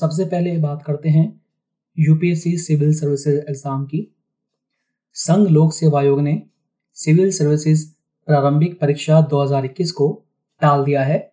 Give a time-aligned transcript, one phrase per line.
[0.00, 1.40] सबसे पहले बात करते हैं
[1.98, 4.16] यूपीएससी सिविल सर्विसेज़ एग्ज़ाम की।
[5.12, 6.42] संघ लोक सेवा आयोग ने
[6.94, 7.94] सिविल सर्विसेज़
[8.26, 10.26] प्रारंभिक परीक्षा 2021 को
[10.60, 11.32] टाल दिया है।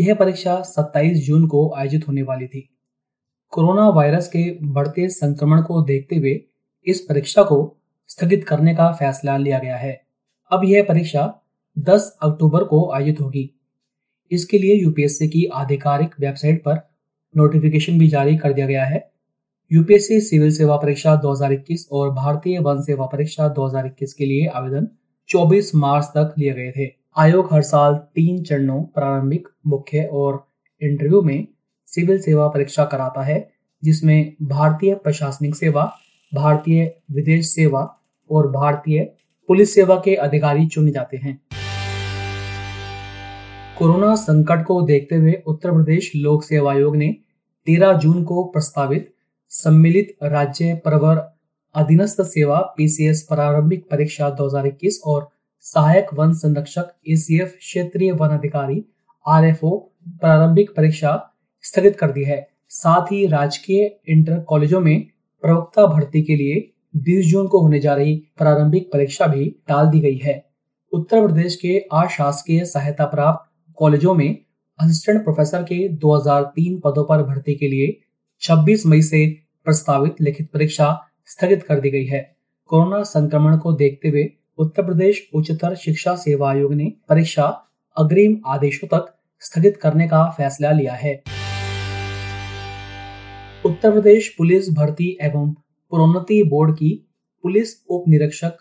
[0.00, 2.76] यह परीक्षा 27 जून को आयोजित होने वाली थी।
[3.50, 6.44] कोरोना वायरस के बढ़ते संक्रमण को देखते हुए
[6.86, 10.06] इस परीक्षा को स्थगित करने का फैसला लिया गया है।
[10.50, 11.42] अब यह परीक्षा
[11.78, 13.50] 10 अक्टूबर को आयोजित होगी।
[14.30, 16.93] इसके लिए यूपीएससी की आधिकारिक वेबसाइट पर
[17.36, 19.10] नोटिफिकेशन भी जारी कर दिया गया है।
[19.72, 24.88] यूपीएससी सिविल सेवा परीक्षा 2021 और भारतीय वन सेवा परीक्षा 2021 के लिए आवेदन
[25.28, 30.46] 24 मार्च तक लिए गए थे। आयोग हर साल तीन चरणों, प्रारंभिक, मुख्य और
[30.82, 31.48] इंटरव्यू में
[31.86, 33.50] सिविल सेवा परीक्षा कराता है,
[33.84, 35.96] जिसमें भारतीय प्रशासनिक सेवा,
[36.34, 39.12] भारतीय विदेश सेवा और भारतीय
[39.48, 41.40] पुलिस सेवा के अधिकारी चुने जाते हैं।
[43.78, 47.16] कोरोना संकट को देखते हुए उत्तर प्रदेश लोक सेवा आयोग ने
[47.66, 49.14] 13 जून को प्रस्तावित
[49.48, 51.16] सम्मिलित राज्य प्रवर
[51.74, 55.28] अधीनस्थ सेवा पीसीएस प्रारंभिक परीक्षा 2021 और
[55.60, 58.84] सहायक वन संरक्षक एसीएफ क्षेत्रीय वन अधिकारी
[59.28, 65.06] आरएफओ प्रारंभिक परीक्षा स्थगित कर दी है। साथ ही राजकीय इंटर कॉलेजों में
[65.42, 70.00] प्रवक्ता भर्ती के लिए 20 जून को होने जा रही प्रारंभिक परीक्षा भी टाल दी
[70.00, 70.44] गई है।
[70.92, 74.43] उत्तर प्रदेश के अशासकीय सहायता प्राप्त कॉलेजों में
[74.80, 78.00] असिस्टेंट प्रोफेसर के 2003 पदों पर भर्ती के लिए
[78.42, 79.26] 26 मई से
[79.64, 80.88] प्रस्तावित लिखित परीक्षा
[81.26, 82.20] स्थगित कर दी गई है।
[82.70, 84.24] कोरोना संक्रमण को देखते हुए
[84.58, 87.44] उत्तर प्रदेश उच्चतर शिक्षा सेवा आयोग ने परीक्षा
[87.96, 91.14] अग्रिम आदेशों तक स्थगित करने का फैसला लिया है।
[93.64, 95.52] उत्तर प्रदेश पुलिस भर्ती एवं
[95.92, 97.08] प्रोन्नति बोर्ड की
[97.42, 98.56] पुलिस उप निरीक्षक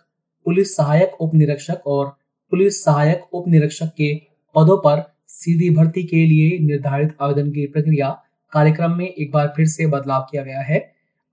[0.45, 2.05] पुलिस सहायक उप निरीक्षक और
[2.51, 4.13] पुलिस सहायक उप निरीक्षक के
[4.55, 8.09] पदों पर सीधी भर्ती के लिए निर्धारित आवेदन की प्रक्रिया
[8.53, 10.79] कार्यक्रम में एक बार फिर से बदलाव किया गया है।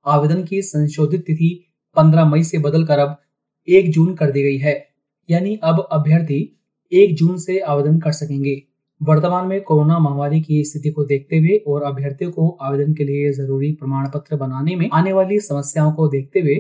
[0.07, 1.51] आवेदन की संशोधित तिथि
[1.97, 3.17] 15 मई से बदलकर अब
[3.69, 4.75] 1 जून कर दी गई है।
[5.29, 6.41] यानी अब अभ्यर्थी
[6.93, 8.63] 1 जून से आवेदन कर सकेंगे।
[9.01, 13.33] वर्तमान में कोरोना महामारी की स्थिति को देखते हुए और अभ्यर्थियों को आवेदन के लिए
[13.33, 16.57] ज़रूरी प्रमाण पत्र बनाने में आने वाली समस्याओं को देखते हुए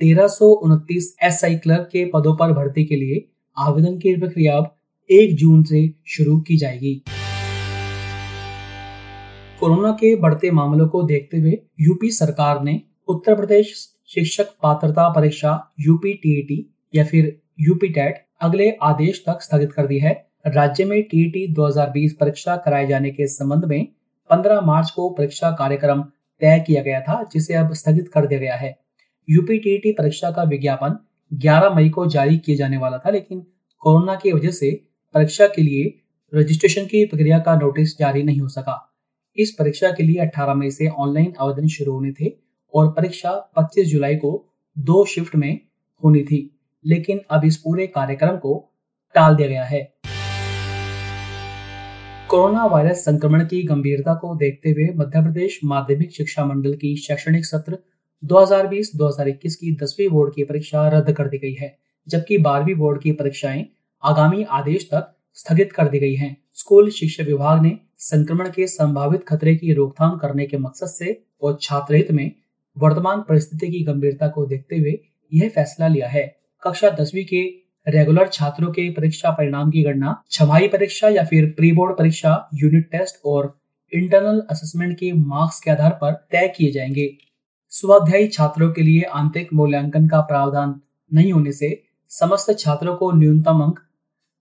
[0.00, 3.24] तेरह सौ उनतीस एस आई क्लर्क के पदों पर भर्ती के लिए
[3.56, 4.74] आवेदन की प्रक्रिया अब
[5.10, 6.94] एक जून से शुरू की जाएगी।
[9.60, 15.74] कोरोना के बढ़ते मामलों को देखते हुए यूपी सरकार ने उत्तर प्रदेश शिक्षक पात्रता परीक्षा,
[15.80, 20.12] यूपी टीईटी या फिर यूपी टेट अगले आदेश तक स्थगित कर दी है।
[20.46, 23.88] राज्य में टीईटी 2020 परीक्षा कराए जाने के संबंध में
[24.30, 26.02] 15 मार्च को परीक्षा कार्यक्रम
[26.40, 28.78] तय किया गया था, जिसे अब स्थगित कर दिया गया है।
[29.28, 30.98] यूपी टीईटी परीक्षा का विज्ञापन
[31.32, 33.46] 11 मई को जारी किया जाने वाला था, लेकिन
[33.78, 35.84] कोरोना की वजह से परीक्षा के लिए
[36.32, 38.74] रजिस्ट्रेशन की प्रक्रिया का नोटिस जारी नहीं हो सका।
[39.36, 42.30] इस परीक्षा के लिए 18 मई से ऑनलाइन आवेदन शुरू होने थे
[42.74, 44.30] और परीक्षा 25 जुलाई को
[44.76, 45.60] दो शिफ्ट में
[46.02, 46.38] होनी थी,
[46.84, 48.52] लेकिन अब इस पूरे कार्यक्रम को
[49.14, 49.82] टाल दिया गया है।
[52.28, 57.44] कोरोना वायरस संक्रमण की गंभीरता को देखते हुए मध्य प्रदेश माध्यमिक शिक्षा मंडल की शैक्षणिक
[57.44, 57.78] सत्र
[58.22, 61.76] 2020-2021 की दसवीं बोर्ड की परीक्षा रद्द कर दी गई है,
[62.08, 63.66] जबकि बारहवीं बोर्ड की परीक्षाएँ
[64.02, 69.24] आगामी आदेश तक स्थगित कर दी गई हैं। स्कूल, शिक्षा विभाग ने संक्रमण के संभावित
[69.28, 72.30] खतरे की रोकथाम करने के मकसद से और छात्र हित में
[72.78, 74.98] वर्तमान परिस्थिति की गंभीरता को देखते हुए
[75.32, 76.24] यह फैसला लिया है
[76.62, 77.42] कक्षा दसवीं के
[77.88, 82.90] रेगुलर छात्रों के परीक्षा परिणाम की गणना, छमाही परीक्षा या फिर प्री बोर्ड परीक्षा यूनिट
[82.90, 83.58] टेस्ट और
[83.92, 87.18] इंटरनल असेसमेंट के मार्क्स के आधार पर तय किए जाएँगे
[87.72, 90.80] स्वाध्यायी छात्रों के लिए आंतरिक मूल्यांकन का प्रावधान
[91.14, 93.80] नहीं होने से समस्त छात्रों को न्यूनतम अंक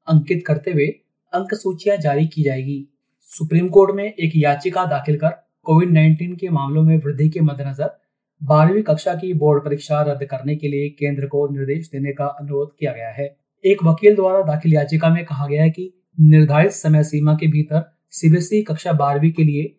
[0.09, 0.87] अंकित करते हुए
[1.33, 2.85] अंक सूचियाँ जारी की जाएगी।
[3.27, 5.29] सुप्रीम कोर्ट में एक याचिका दाखिल कर
[5.63, 7.97] कोविड 19 के मामलों में वृद्धि के मद्देनजर
[8.41, 12.71] बारहवीं कक्षा की बोर्ड परीक्षा रद्द करने के लिए केंद्र को निर्देश देने का अनुरोध
[12.79, 17.03] किया गया है। एक वकील द्वारा दाखिल याचिका में कहा गया है कि निर्धारित समय
[17.03, 19.75] सीमा के भीतर सीबीएसई कक्षा बारहवीं के लिए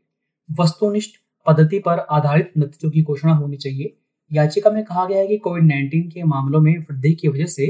[0.61, 1.11] वस्तुनिष्ठ
[1.47, 3.97] पद्धति पर आधारित नतीजों की घोषणा होनी चाहिए।
[4.33, 7.67] याचिका में कहा गया है कि कोविड 19 के मामलों में वृद्धि की वजह से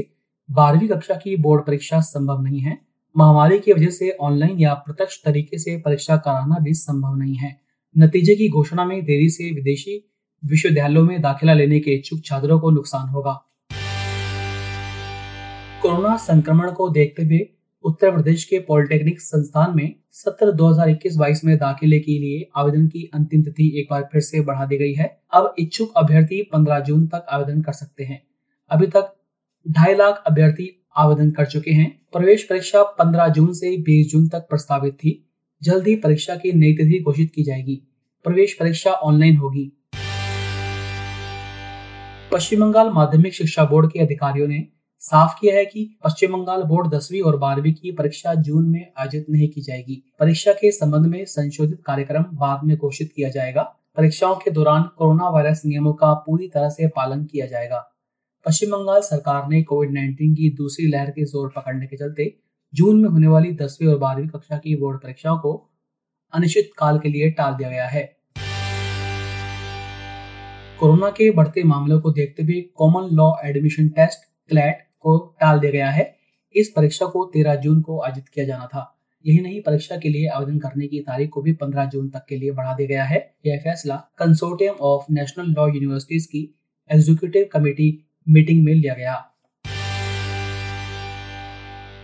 [0.49, 2.77] बारहवीं कक्षा की बोर्ड परीक्षा संभव नहीं है।
[3.15, 7.55] महामारी की वजह से ऑनलाइन या प्रत्यक्ष तरीके से परीक्षा कराना भी संभव नहीं है।
[7.95, 9.95] नतीजे की घोषणा में देरी से विदेशी
[10.43, 13.33] विश्वविद्यालयों में दाखिला लेने के इच्छुक छात्रों को नुकसान होगा।
[15.81, 17.39] कोरोना संक्रमण को देखते हुए
[17.83, 23.43] उत्तर प्रदेश के पॉलिटेक्निक संस्थान में सत्र 2021-22 में दाखिले के लिए आवेदन की अंतिम
[23.43, 27.25] तिथि एक बार फिर से बढ़ा दी गई है। अब इच्छुक अभ्यर्थी 15 जून तक
[27.29, 28.21] आवेदन कर सकते हैं।
[28.71, 29.13] अभी तक
[29.69, 34.39] ढाई लाख अभ्यर्थी आवेदन कर चुके हैं। प्रवेश परीक्षा 15 जून से 20 जून तक
[34.39, 35.29] प्रस्तावित थी।
[35.63, 37.75] जल्द ही परीक्षा की नई तिथि घोषित की जाएगी।
[38.23, 39.71] प्रवेश परीक्षा ऑनलाइन होगी।
[42.31, 44.67] पश्चिम बंगाल माध्यमिक शिक्षा बोर्ड के अधिकारियों ने
[44.99, 49.25] साफ़ किया है कि पश्चिम बंगाल बोर्ड दसवीं और बारहवीं की परीक्षा जून में आयोजित
[49.29, 53.61] नहीं की जाएगी। परीक्षा के संबंध में संशोधित कार्यक्रम बाद में घोषित किया जाएगा।
[53.97, 57.87] परीक्षाओं के दौरान कोरोना वायरस नियमों का पूरी तरह से पालन किया जाएगा।
[58.45, 62.25] पश्चिम बंगाल सरकार ने कोविड 19 की दूसरी लहर के ज़ोर पकड़ने के चलते
[62.73, 65.51] जून में होने वाली दसवीं और बारहवीं कक्षा की बोर्ड परीक्षाओं को
[66.33, 68.03] अनिश्चित काल के लिए टाल दिया गया है।
[70.79, 75.71] कोरोना के बढ़ते मामलों को देखते हुए common law admission test CLAT को टाल दिया
[75.71, 76.11] गया है।
[76.55, 78.87] इस परीक्षा को 13 जून को आयोजित किया जाना था।
[79.25, 82.37] यही नहीं, परीक्षा के लिए आवेदन करने की तारीख को भी 15 जून तक के
[82.37, 86.49] लिए बढ़ा दिया गया है। यह फैसला consortium of national law universities की
[86.89, 87.97] एग्जीक्यूटिव कमेटी
[88.27, 89.13] मीटिंग में लिया गया।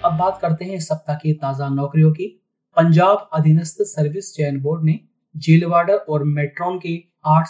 [0.06, 2.28] अब बात करते हैं सप्ताह की ताज़ा नौकरियों की।
[2.78, 5.00] पंजाब अधीनस्थ सर्विस चयन बोर्ड ने
[5.36, 6.94] जेल वार्डर और मेट्रॉन के
[7.26, 7.48] आठ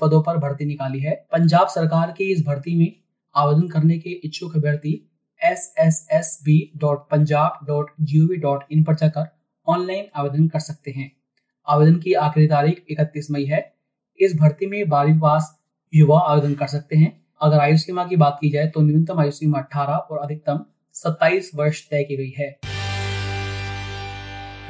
[0.00, 2.92] पदों पर भर्ती निकाली है। पंजाब सरकार की इस भर्ती में
[3.34, 4.92] आवेदन करने के इच्छुक अभ्यर्थी
[5.40, 9.26] S S S B dot Punjab dot G O V dot in पर जाकर
[9.66, 11.10] ऑनलाइन आवेदन कर सकते हैं।
[11.66, 13.60] आवेदन की आखिरी तारीख इकतीस मई है।
[14.20, 15.54] इस भर्ती में बारहवीं पास
[15.92, 19.30] युवा आवेदन कर सकते हैं। अगर आयु सीमा की बात की जाए तो न्यूनतम आयु
[19.30, 22.50] सीमा अठारह और अधिकतम सत्ताईस वर्ष तय की गई है।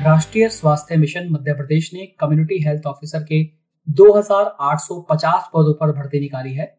[0.05, 3.45] राष्ट्रीय स्वास्थ्य मिशन मध्य प्रदेश ने कम्युनिटी हेल्थ ऑफिसर के
[3.89, 6.79] 2850 पदों पर भर्ती निकाली है।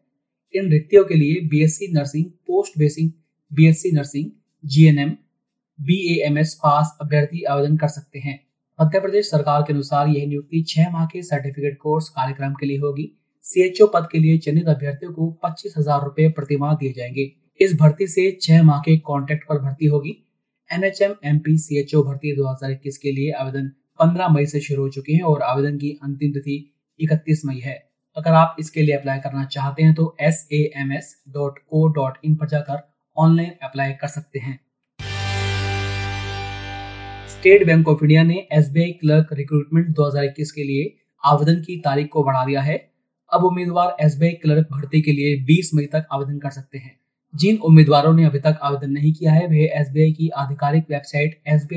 [0.54, 3.14] इन रिक्तियों के लिए BSc nursing post basic
[3.52, 4.30] BSc nursing
[4.64, 5.10] GNM
[5.80, 8.46] BAMS pass अभ्यर्थी आवेदन कर सकते हैं।
[8.80, 12.78] मध्य प्रदेश सरकार के अनुसार यह नियुक्ति छह माह के सर्टिफिकेट कोर्स कार्यक्रम के लिए
[12.78, 17.22] होगी। सीएचओ पद के लिए चयनित अभ्यर्थियों को पच्चीस हज़ार रूपए प्रतिमाह दिए जाएँगे।
[17.60, 20.10] इस भर्ती से छह माह के कॉन्ट्रैक्ट पर भर्ती होगी।
[20.70, 25.22] एनएचएम एमपी सीएचओ भर्ती 2021 के लिए आवेदन 15 मई से शुरू हो चुके हैं
[25.22, 26.56] और आवेदन की अंतिम तिथि
[27.00, 27.76] 31 मई है।
[28.16, 31.86] अगर आप इसके लिए अप्लाई करना चाहते हैं तो S A M S dot co
[31.92, 32.82] dot in पर जाकर
[33.16, 34.58] ऑनलाइन अप्लाई कर सकते हैं।
[37.28, 41.80] स्टेट बैंक ऑफ़ इंडिया ने S B I clerk recruitment 2021 के लिए आवेदन की
[41.80, 42.78] तारीख को बढ़ा दिया है।
[43.32, 47.00] अब उम्मीदवार एसबीआई क्लर्क भर्ती के लिए 20 मई तक आवेदन कर सकते हैं।
[47.36, 51.68] जिन उम्मीदवारों ने अभी तक आवेदन नहीं किया है, वे एस की आधिकारिक वेबसाइट एस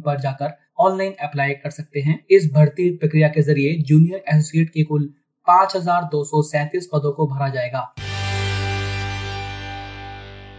[0.00, 4.84] पर जाकर ऑनलाइन अप्लाई कर सकते हैं। इस भर्ती प्रक्रिया के ज़रिए जूनियर एसोसिएट के
[4.84, 5.14] कुल
[5.46, 7.94] पाँच पदों को भरा जाएगा।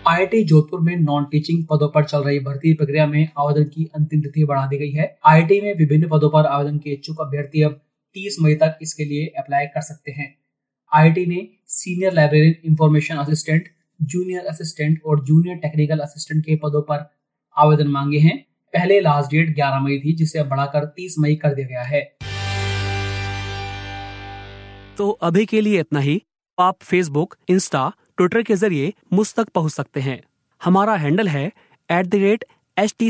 [0.07, 4.21] आईआईटी जोधपुर में नॉन टीचिंग पदों पर चल रही भर्ती प्रक्रिया में आवेदन की अंतिम
[4.21, 7.81] तिथि बढ़ा दी गई है। आईआईटी में विभिन्न पदों पर आवेदन के इच्छुक अभ्यर्थी अब
[8.15, 10.35] 30 मई तक इसके लिए अप्लाई कर सकते हैं।
[10.91, 13.67] आईआईटी ने senior librarian information assistant
[14.01, 17.05] junior assistant और जूनियर टेक्निकल असिस्टेंट के पदों पर
[17.57, 18.37] आवेदन मांगे हैं।
[18.73, 22.01] पहले लास्ट डेट 11 मई थी, जिसे अब बढ़ाकर 30 मई कर दिया गया है।
[24.97, 26.21] तो अभी के लिए इतना ही।
[26.59, 30.21] आप फेसबुक इंस्टा ट्विटर के ज़रिए मुझ तक पहुँच सकते हैं।
[30.62, 31.45] हमारा हैंडल है
[31.89, 32.43] at the rate
[32.77, 33.09] H T